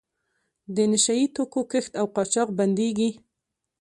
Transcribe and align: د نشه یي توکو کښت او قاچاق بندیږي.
د 0.75 0.77
نشه 0.91 1.13
یي 1.19 1.25
توکو 1.35 1.61
کښت 1.71 1.91
او 1.99 2.05
قاچاق 2.15 2.49
بندیږي. 2.59 3.09